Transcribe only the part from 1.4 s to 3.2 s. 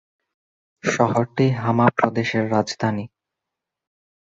হামা প্রদেশের রাজধানী।